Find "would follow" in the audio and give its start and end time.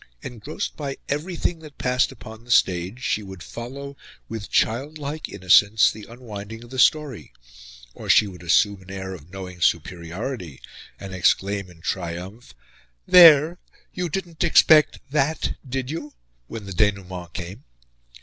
3.21-3.95